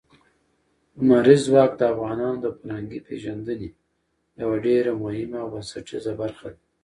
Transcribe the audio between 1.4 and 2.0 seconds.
ځواک د